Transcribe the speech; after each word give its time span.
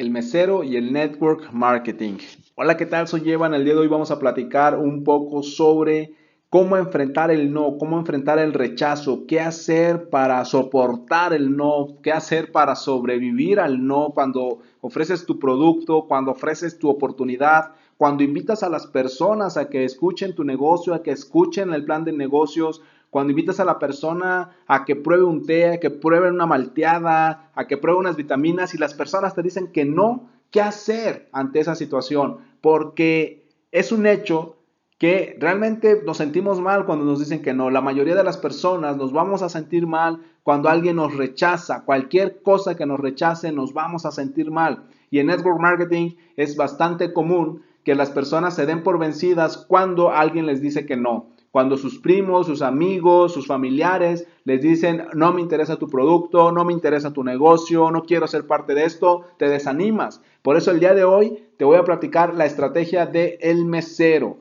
el 0.00 0.10
mesero 0.10 0.64
y 0.64 0.76
el 0.76 0.94
network 0.94 1.52
marketing. 1.52 2.14
Hola, 2.54 2.78
¿qué 2.78 2.86
tal? 2.86 3.06
Soy 3.06 3.30
Evan. 3.30 3.52
El 3.52 3.64
día 3.64 3.74
de 3.74 3.80
hoy 3.80 3.86
vamos 3.86 4.10
a 4.10 4.18
platicar 4.18 4.78
un 4.78 5.04
poco 5.04 5.42
sobre 5.42 6.14
cómo 6.48 6.78
enfrentar 6.78 7.30
el 7.30 7.52
no, 7.52 7.76
cómo 7.76 7.98
enfrentar 7.98 8.38
el 8.38 8.54
rechazo, 8.54 9.26
qué 9.28 9.40
hacer 9.40 10.08
para 10.08 10.42
soportar 10.46 11.34
el 11.34 11.54
no, 11.54 11.98
qué 12.02 12.12
hacer 12.12 12.50
para 12.50 12.76
sobrevivir 12.76 13.60
al 13.60 13.86
no 13.86 14.12
cuando 14.14 14.60
ofreces 14.80 15.26
tu 15.26 15.38
producto, 15.38 16.06
cuando 16.08 16.32
ofreces 16.32 16.78
tu 16.78 16.88
oportunidad, 16.88 17.72
cuando 17.98 18.22
invitas 18.22 18.62
a 18.62 18.70
las 18.70 18.86
personas 18.86 19.58
a 19.58 19.68
que 19.68 19.84
escuchen 19.84 20.34
tu 20.34 20.44
negocio, 20.44 20.94
a 20.94 21.02
que 21.02 21.10
escuchen 21.10 21.74
el 21.74 21.84
plan 21.84 22.04
de 22.04 22.12
negocios, 22.12 22.80
cuando 23.10 23.32
invitas 23.32 23.60
a 23.60 23.64
la 23.64 23.78
persona 23.78 24.50
a 24.66 24.84
que 24.84 24.96
pruebe 24.96 25.24
un 25.24 25.44
té, 25.44 25.74
a 25.74 25.80
que 25.80 25.90
pruebe 25.90 26.30
una 26.30 26.46
malteada, 26.46 27.50
a 27.54 27.66
que 27.66 27.76
pruebe 27.76 27.98
unas 27.98 28.16
vitaminas 28.16 28.74
y 28.74 28.78
las 28.78 28.94
personas 28.94 29.34
te 29.34 29.42
dicen 29.42 29.72
que 29.72 29.84
no, 29.84 30.30
¿qué 30.50 30.60
hacer 30.60 31.28
ante 31.32 31.60
esa 31.60 31.74
situación? 31.74 32.38
Porque 32.60 33.48
es 33.72 33.92
un 33.92 34.06
hecho 34.06 34.56
que 35.00 35.36
realmente 35.40 36.02
nos 36.04 36.18
sentimos 36.18 36.60
mal 36.60 36.84
cuando 36.84 37.06
nos 37.06 37.18
dicen 37.18 37.40
que 37.40 37.54
no. 37.54 37.70
La 37.70 37.80
mayoría 37.80 38.14
de 38.14 38.22
las 38.22 38.36
personas 38.36 38.96
nos 38.98 39.12
vamos 39.12 39.42
a 39.42 39.48
sentir 39.48 39.86
mal 39.86 40.20
cuando 40.42 40.68
alguien 40.68 40.96
nos 40.96 41.16
rechaza. 41.16 41.84
Cualquier 41.86 42.42
cosa 42.42 42.76
que 42.76 42.84
nos 42.84 43.00
rechace 43.00 43.50
nos 43.50 43.72
vamos 43.72 44.04
a 44.04 44.10
sentir 44.10 44.50
mal. 44.50 44.84
Y 45.10 45.18
en 45.18 45.28
network 45.28 45.58
marketing 45.58 46.16
es 46.36 46.54
bastante 46.54 47.14
común 47.14 47.62
que 47.82 47.94
las 47.94 48.10
personas 48.10 48.54
se 48.54 48.66
den 48.66 48.82
por 48.82 48.98
vencidas 48.98 49.56
cuando 49.56 50.10
alguien 50.10 50.44
les 50.44 50.60
dice 50.60 50.84
que 50.84 50.96
no. 50.96 51.30
Cuando 51.50 51.76
sus 51.76 51.98
primos, 51.98 52.46
sus 52.46 52.62
amigos, 52.62 53.32
sus 53.32 53.46
familiares 53.46 54.26
les 54.44 54.62
dicen, 54.62 55.06
no 55.14 55.32
me 55.32 55.40
interesa 55.40 55.76
tu 55.76 55.88
producto, 55.88 56.52
no 56.52 56.64
me 56.64 56.72
interesa 56.72 57.12
tu 57.12 57.24
negocio, 57.24 57.90
no 57.90 58.04
quiero 58.04 58.28
ser 58.28 58.46
parte 58.46 58.74
de 58.74 58.84
esto, 58.84 59.24
te 59.36 59.48
desanimas. 59.48 60.22
Por 60.42 60.56
eso 60.56 60.70
el 60.70 60.78
día 60.78 60.94
de 60.94 61.02
hoy 61.02 61.44
te 61.56 61.64
voy 61.64 61.76
a 61.76 61.84
platicar 61.84 62.34
la 62.34 62.46
estrategia 62.46 63.06
del 63.06 63.36
el 63.40 63.64
mesero. 63.64 64.38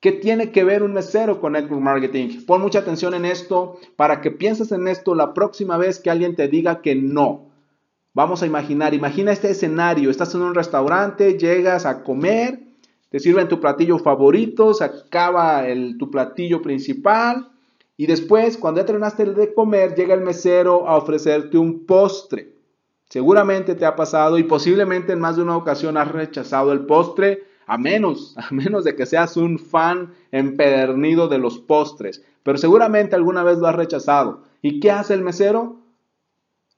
¿Qué 0.00 0.12
tiene 0.12 0.50
que 0.50 0.64
ver 0.64 0.82
un 0.82 0.94
mesero 0.94 1.40
con 1.40 1.52
network 1.52 1.82
marketing? 1.82 2.44
Pon 2.46 2.62
mucha 2.62 2.78
atención 2.78 3.12
en 3.12 3.26
esto 3.26 3.78
para 3.96 4.20
que 4.22 4.30
pienses 4.30 4.72
en 4.72 4.88
esto 4.88 5.14
la 5.14 5.34
próxima 5.34 5.76
vez 5.76 6.00
que 6.00 6.10
alguien 6.10 6.36
te 6.36 6.48
diga 6.48 6.80
que 6.80 6.94
no. 6.94 7.50
Vamos 8.14 8.42
a 8.42 8.46
imaginar, 8.46 8.94
imagina 8.94 9.30
este 9.30 9.50
escenario, 9.50 10.10
estás 10.10 10.34
en 10.34 10.40
un 10.40 10.54
restaurante, 10.54 11.38
llegas 11.38 11.84
a 11.84 12.02
comer 12.02 12.65
te 13.16 13.20
sirven 13.20 13.48
tu 13.48 13.58
platillo 13.58 13.98
favorito, 13.98 14.74
se 14.74 14.84
acaba 14.84 15.66
el, 15.66 15.96
tu 15.96 16.10
platillo 16.10 16.60
principal 16.60 17.48
y 17.96 18.04
después, 18.04 18.58
cuando 18.58 18.82
ya 18.82 18.84
terminaste 18.84 19.24
de 19.24 19.54
comer, 19.54 19.94
llega 19.94 20.12
el 20.12 20.20
mesero 20.20 20.86
a 20.86 20.98
ofrecerte 20.98 21.56
un 21.56 21.86
postre. 21.86 22.52
Seguramente 23.08 23.74
te 23.74 23.86
ha 23.86 23.96
pasado 23.96 24.36
y 24.36 24.42
posiblemente 24.42 25.14
en 25.14 25.20
más 25.20 25.36
de 25.36 25.42
una 25.44 25.56
ocasión 25.56 25.96
has 25.96 26.12
rechazado 26.12 26.72
el 26.72 26.84
postre, 26.84 27.44
a 27.66 27.78
menos, 27.78 28.36
a 28.36 28.52
menos 28.52 28.84
de 28.84 28.94
que 28.94 29.06
seas 29.06 29.38
un 29.38 29.58
fan 29.58 30.12
empedernido 30.30 31.26
de 31.26 31.38
los 31.38 31.58
postres. 31.58 32.22
Pero 32.42 32.58
seguramente 32.58 33.16
alguna 33.16 33.42
vez 33.42 33.56
lo 33.56 33.66
has 33.66 33.76
rechazado. 33.76 34.42
¿Y 34.60 34.78
qué 34.78 34.90
hace 34.90 35.14
el 35.14 35.22
mesero? 35.22 35.78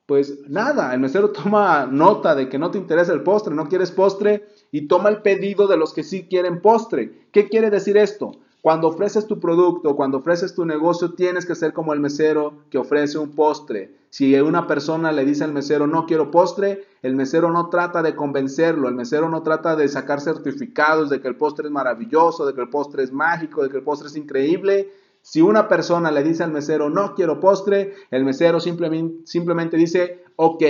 Pues 0.08 0.48
nada, 0.48 0.94
el 0.94 1.00
mesero 1.00 1.32
toma 1.32 1.84
nota 1.84 2.34
de 2.34 2.48
que 2.48 2.58
no 2.58 2.70
te 2.70 2.78
interesa 2.78 3.12
el 3.12 3.22
postre, 3.22 3.54
no 3.54 3.68
quieres 3.68 3.90
postre 3.90 4.48
y 4.72 4.88
toma 4.88 5.10
el 5.10 5.20
pedido 5.20 5.66
de 5.66 5.76
los 5.76 5.92
que 5.92 6.02
sí 6.02 6.26
quieren 6.26 6.62
postre. 6.62 7.26
¿Qué 7.30 7.50
quiere 7.50 7.68
decir 7.68 7.98
esto? 7.98 8.32
Cuando 8.62 8.88
ofreces 8.88 9.26
tu 9.26 9.38
producto, 9.38 9.96
cuando 9.96 10.16
ofreces 10.16 10.54
tu 10.54 10.64
negocio, 10.64 11.12
tienes 11.12 11.44
que 11.44 11.54
ser 11.54 11.74
como 11.74 11.92
el 11.92 12.00
mesero 12.00 12.54
que 12.70 12.78
ofrece 12.78 13.18
un 13.18 13.34
postre. 13.34 13.98
Si 14.08 14.34
una 14.40 14.66
persona 14.66 15.12
le 15.12 15.26
dice 15.26 15.44
al 15.44 15.52
mesero 15.52 15.86
no 15.86 16.06
quiero 16.06 16.30
postre, 16.30 16.86
el 17.02 17.14
mesero 17.14 17.50
no 17.50 17.68
trata 17.68 18.02
de 18.02 18.16
convencerlo, 18.16 18.88
el 18.88 18.94
mesero 18.94 19.28
no 19.28 19.42
trata 19.42 19.76
de 19.76 19.88
sacar 19.88 20.22
certificados 20.22 21.10
de 21.10 21.20
que 21.20 21.28
el 21.28 21.36
postre 21.36 21.66
es 21.66 21.70
maravilloso, 21.70 22.46
de 22.46 22.54
que 22.54 22.62
el 22.62 22.70
postre 22.70 23.02
es 23.02 23.12
mágico, 23.12 23.62
de 23.62 23.68
que 23.68 23.76
el 23.76 23.82
postre 23.82 24.08
es 24.08 24.16
increíble. 24.16 24.88
Si 25.22 25.40
una 25.40 25.68
persona 25.68 26.10
le 26.10 26.22
dice 26.22 26.42
al 26.42 26.52
mesero 26.52 26.90
no 26.90 27.14
quiero 27.14 27.40
postre, 27.40 27.94
el 28.10 28.24
mesero 28.24 28.60
simplemente, 28.60 29.26
simplemente 29.26 29.76
dice 29.76 30.24
ok, 30.36 30.62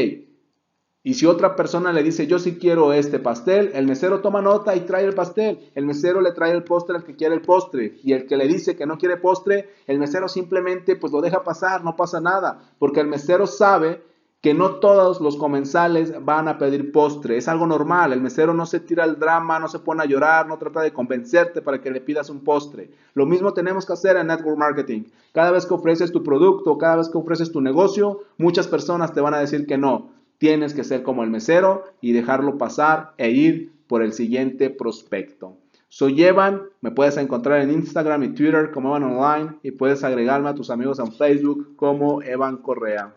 y 1.09 1.15
si 1.15 1.25
otra 1.25 1.57
persona 1.57 1.91
le 1.91 2.03
dice, 2.03 2.27
yo 2.27 2.39
sí 2.39 2.59
quiero 2.59 2.93
este 2.93 3.19
pastel, 3.19 3.71
el 3.73 3.87
mesero 3.87 4.21
toma 4.21 4.43
nota 4.43 4.77
y 4.77 4.81
trae 4.81 5.05
el 5.05 5.15
pastel. 5.15 5.71
El 5.75 5.87
mesero 5.87 6.21
le 6.21 6.33
trae 6.33 6.53
el 6.53 6.65
postre 6.65 6.97
al 6.97 7.05
que 7.05 7.17
quiere 7.17 7.35
el 7.35 7.41
postre. 7.41 7.99
Y 8.03 8.13
el 8.13 8.27
que 8.27 8.37
le 8.37 8.47
dice 8.47 8.77
que 8.77 8.85
no 8.85 8.99
quiere 8.99 9.17
postre, 9.17 9.71
el 9.87 9.99
mesero 9.99 10.29
simplemente 10.29 10.97
pues 10.97 11.11
lo 11.11 11.23
deja 11.23 11.45
pasar, 11.45 11.83
no 11.83 11.97
pasa 11.97 12.21
nada. 12.21 12.75
Porque 12.79 13.01
el 13.01 13.07
mesero 13.07 13.47
sabe 13.47 14.03
que 14.41 14.55
no 14.55 14.77
todos 14.77 15.21
los 15.21 15.37
comensales 15.37 16.15
van 16.25 16.47
a 16.47 16.59
pedir 16.59 16.93
postre. 16.93 17.37
Es 17.37 17.49
algo 17.49 17.67
normal. 17.67 18.13
El 18.13 18.21
mesero 18.21 18.55
no 18.55 18.67
se 18.67 18.79
tira 18.79 19.05
el 19.05 19.19
drama, 19.19 19.59
no 19.59 19.67
se 19.67 19.81
pone 19.81 20.03
a 20.03 20.07
llorar, 20.07 20.47
no 20.47 20.59
trata 20.59 20.81
de 20.81 20.93
convencerte 20.93 21.61
para 21.61 21.81
que 21.81 21.91
le 21.91 22.01
pidas 22.01 22.31
un 22.31 22.45
postre. 22.45 22.91
Lo 23.15 23.27
mismo 23.27 23.53
tenemos 23.53 23.85
que 23.85 23.95
hacer 23.95 24.17
en 24.17 24.29
Network 24.29 24.57
Marketing. 24.57 25.05
Cada 25.33 25.51
vez 25.51 25.67
que 25.67 25.75
ofreces 25.75 26.13
tu 26.13 26.23
producto, 26.23 26.79
cada 26.79 26.97
vez 26.97 27.09
que 27.09 27.19
ofreces 27.19 27.51
tu 27.51 27.61
negocio, 27.61 28.21
muchas 28.37 28.69
personas 28.69 29.13
te 29.13 29.21
van 29.21 29.35
a 29.35 29.41
decir 29.41 29.67
que 29.67 29.77
no. 29.77 30.11
Tienes 30.39 30.73
que 30.73 30.85
ser 30.85 31.03
como 31.03 31.25
el 31.25 31.31
mesero 31.31 31.83
y 32.01 32.13
dejarlo 32.13 32.59
pasar 32.59 33.15
e 33.19 33.31
ir 33.31 33.73
por 33.89 34.03
el 34.03 34.13
siguiente 34.13 34.71
prospecto. 34.71 35.57
Soy 35.89 36.23
Evan, 36.23 36.63
me 36.81 36.93
puedes 36.93 37.17
encontrar 37.17 37.61
en 37.61 37.73
Instagram 37.73 38.23
y 38.23 38.35
Twitter 38.35 38.71
como 38.71 38.91
Evan 38.91 39.17
Online 39.17 39.59
y 39.65 39.73
puedes 39.73 40.05
agregarme 40.05 40.51
a 40.51 40.55
tus 40.55 40.71
amigos 40.71 41.01
en 41.01 41.11
Facebook 41.11 41.75
como 41.75 42.23
Evan 42.23 42.59
Correa. 42.59 43.15